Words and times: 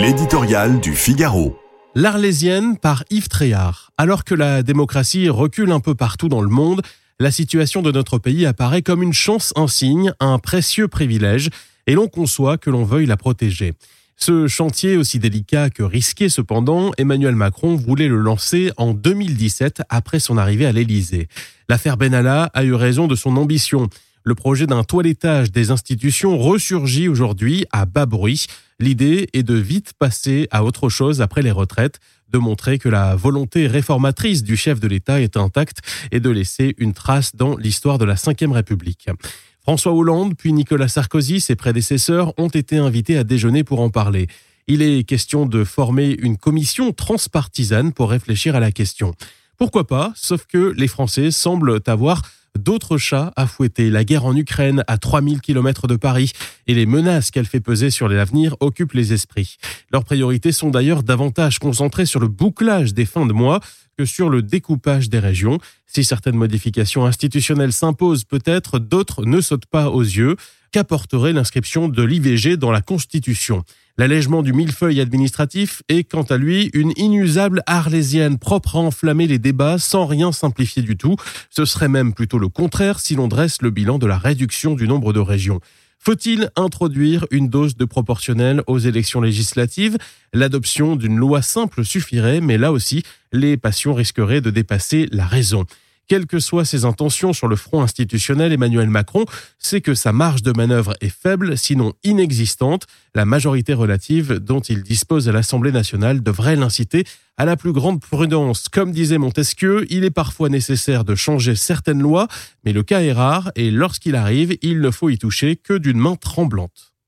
L'éditorial 0.00 0.78
du 0.78 0.94
Figaro. 0.94 1.58
L'Arlésienne 1.96 2.76
par 2.78 3.02
Yves 3.10 3.26
Tréhard. 3.26 3.90
Alors 3.98 4.22
que 4.22 4.36
la 4.36 4.62
démocratie 4.62 5.28
recule 5.28 5.72
un 5.72 5.80
peu 5.80 5.96
partout 5.96 6.28
dans 6.28 6.40
le 6.40 6.48
monde, 6.48 6.82
la 7.18 7.32
situation 7.32 7.82
de 7.82 7.90
notre 7.90 8.18
pays 8.18 8.46
apparaît 8.46 8.82
comme 8.82 9.02
une 9.02 9.12
chance 9.12 9.52
insigne, 9.56 10.12
un 10.20 10.38
précieux 10.38 10.86
privilège, 10.86 11.50
et 11.88 11.94
l'on 11.94 12.06
conçoit 12.06 12.58
que 12.58 12.70
l'on 12.70 12.84
veuille 12.84 13.06
la 13.06 13.16
protéger. 13.16 13.74
Ce 14.16 14.46
chantier, 14.46 14.96
aussi 14.96 15.18
délicat 15.18 15.68
que 15.68 15.82
risqué 15.82 16.28
cependant, 16.28 16.92
Emmanuel 16.96 17.34
Macron 17.34 17.74
voulait 17.74 18.08
le 18.08 18.18
lancer 18.18 18.70
en 18.76 18.94
2017 18.94 19.82
après 19.88 20.20
son 20.20 20.38
arrivée 20.38 20.66
à 20.66 20.72
l'Élysée. 20.72 21.26
L'affaire 21.68 21.96
Benalla 21.96 22.52
a 22.54 22.62
eu 22.62 22.74
raison 22.74 23.08
de 23.08 23.16
son 23.16 23.36
ambition. 23.36 23.88
Le 24.22 24.36
projet 24.36 24.68
d'un 24.68 24.84
toilettage 24.84 25.50
des 25.50 25.72
institutions 25.72 26.38
ressurgit 26.38 27.08
aujourd'hui 27.08 27.66
à 27.72 27.84
bas 27.84 28.06
bruit. 28.06 28.46
L'idée 28.80 29.28
est 29.32 29.42
de 29.42 29.54
vite 29.54 29.92
passer 29.98 30.46
à 30.52 30.62
autre 30.62 30.88
chose 30.88 31.20
après 31.20 31.42
les 31.42 31.50
retraites, 31.50 31.98
de 32.30 32.38
montrer 32.38 32.78
que 32.78 32.88
la 32.88 33.16
volonté 33.16 33.66
réformatrice 33.66 34.44
du 34.44 34.56
chef 34.56 34.78
de 34.78 34.86
l'État 34.86 35.20
est 35.20 35.36
intacte 35.36 35.78
et 36.12 36.20
de 36.20 36.30
laisser 36.30 36.76
une 36.78 36.92
trace 36.92 37.34
dans 37.34 37.56
l'histoire 37.56 37.98
de 37.98 38.04
la 38.04 38.14
Ve 38.14 38.52
République. 38.52 39.08
François 39.62 39.92
Hollande 39.92 40.36
puis 40.36 40.52
Nicolas 40.52 40.86
Sarkozy, 40.86 41.40
ses 41.40 41.56
prédécesseurs, 41.56 42.32
ont 42.38 42.48
été 42.48 42.76
invités 42.76 43.18
à 43.18 43.24
déjeuner 43.24 43.64
pour 43.64 43.80
en 43.80 43.90
parler. 43.90 44.28
Il 44.68 44.80
est 44.80 45.02
question 45.02 45.44
de 45.44 45.64
former 45.64 46.16
une 46.20 46.36
commission 46.36 46.92
transpartisane 46.92 47.92
pour 47.92 48.10
réfléchir 48.10 48.54
à 48.54 48.60
la 48.60 48.70
question. 48.70 49.12
Pourquoi 49.56 49.88
pas, 49.88 50.12
sauf 50.14 50.46
que 50.46 50.72
les 50.76 50.86
Français 50.86 51.32
semblent 51.32 51.80
avoir 51.86 52.22
d'autres 52.58 52.98
chats 52.98 53.32
à 53.36 53.46
fouetter. 53.46 53.90
La 53.90 54.04
guerre 54.04 54.24
en 54.24 54.36
Ukraine 54.36 54.84
à 54.86 54.98
3000 54.98 55.40
km 55.40 55.86
de 55.86 55.96
Paris 55.96 56.32
et 56.66 56.74
les 56.74 56.86
menaces 56.86 57.30
qu'elle 57.30 57.46
fait 57.46 57.60
peser 57.60 57.90
sur 57.90 58.08
l'avenir 58.08 58.56
occupent 58.60 58.92
les 58.92 59.12
esprits. 59.12 59.56
Leurs 59.92 60.04
priorités 60.04 60.52
sont 60.52 60.70
d'ailleurs 60.70 61.02
davantage 61.02 61.58
concentrées 61.58 62.06
sur 62.06 62.20
le 62.20 62.28
bouclage 62.28 62.94
des 62.94 63.04
fins 63.04 63.26
de 63.26 63.32
mois 63.32 63.60
que 63.96 64.04
sur 64.04 64.30
le 64.30 64.42
découpage 64.42 65.08
des 65.08 65.18
régions. 65.18 65.58
Si 65.86 66.04
certaines 66.04 66.36
modifications 66.36 67.04
institutionnelles 67.04 67.72
s'imposent 67.72 68.24
peut-être, 68.24 68.78
d'autres 68.78 69.24
ne 69.24 69.40
sautent 69.40 69.66
pas 69.66 69.90
aux 69.90 70.02
yeux. 70.02 70.36
Qu'apporterait 70.70 71.32
l'inscription 71.32 71.88
de 71.88 72.02
l'IVG 72.02 72.56
dans 72.56 72.70
la 72.70 72.82
Constitution? 72.82 73.64
L'allègement 73.98 74.42
du 74.42 74.52
millefeuille 74.52 75.00
administratif 75.00 75.82
est 75.88 76.04
quant 76.04 76.22
à 76.22 76.36
lui 76.36 76.70
une 76.72 76.92
inusable 76.94 77.64
arlésienne 77.66 78.38
propre 78.38 78.76
à 78.76 78.78
enflammer 78.78 79.26
les 79.26 79.40
débats 79.40 79.78
sans 79.78 80.06
rien 80.06 80.30
simplifier 80.30 80.82
du 80.82 80.96
tout. 80.96 81.16
Ce 81.50 81.64
serait 81.64 81.88
même 81.88 82.14
plutôt 82.14 82.38
le 82.38 82.46
contraire 82.46 83.00
si 83.00 83.16
l'on 83.16 83.26
dresse 83.26 83.60
le 83.60 83.70
bilan 83.70 83.98
de 83.98 84.06
la 84.06 84.16
réduction 84.16 84.76
du 84.76 84.86
nombre 84.86 85.12
de 85.12 85.18
régions. 85.18 85.58
Faut-il 85.98 86.48
introduire 86.54 87.26
une 87.32 87.48
dose 87.48 87.76
de 87.76 87.84
proportionnel 87.84 88.62
aux 88.68 88.78
élections 88.78 89.20
législatives? 89.20 89.98
L'adoption 90.32 90.94
d'une 90.94 91.16
loi 91.16 91.42
simple 91.42 91.84
suffirait, 91.84 92.40
mais 92.40 92.56
là 92.56 92.70
aussi, 92.70 93.02
les 93.32 93.56
passions 93.56 93.94
risqueraient 93.94 94.40
de 94.40 94.50
dépasser 94.50 95.08
la 95.10 95.26
raison. 95.26 95.64
Quelles 96.08 96.26
que 96.26 96.40
soient 96.40 96.64
ses 96.64 96.86
intentions 96.86 97.34
sur 97.34 97.48
le 97.48 97.56
front 97.56 97.82
institutionnel, 97.82 98.52
Emmanuel 98.52 98.88
Macron 98.88 99.26
sait 99.58 99.82
que 99.82 99.94
sa 99.94 100.10
marge 100.10 100.42
de 100.42 100.52
manœuvre 100.52 100.94
est 101.02 101.14
faible, 101.14 101.58
sinon 101.58 101.92
inexistante. 102.02 102.86
La 103.14 103.26
majorité 103.26 103.74
relative 103.74 104.38
dont 104.38 104.60
il 104.60 104.82
dispose 104.82 105.28
à 105.28 105.32
l'Assemblée 105.32 105.70
nationale 105.70 106.22
devrait 106.22 106.56
l'inciter 106.56 107.04
à 107.36 107.44
la 107.44 107.56
plus 107.56 107.72
grande 107.72 108.00
prudence. 108.00 108.68
Comme 108.70 108.90
disait 108.90 109.18
Montesquieu, 109.18 109.86
il 109.90 110.04
est 110.04 110.10
parfois 110.10 110.48
nécessaire 110.48 111.04
de 111.04 111.14
changer 111.14 111.54
certaines 111.54 112.00
lois, 112.00 112.26
mais 112.64 112.72
le 112.72 112.82
cas 112.82 113.02
est 113.02 113.12
rare 113.12 113.52
et 113.54 113.70
lorsqu'il 113.70 114.16
arrive, 114.16 114.56
il 114.62 114.80
ne 114.80 114.90
faut 114.90 115.10
y 115.10 115.18
toucher 115.18 115.56
que 115.56 115.74
d'une 115.74 115.98
main 115.98 116.16
tremblante. 116.16 116.92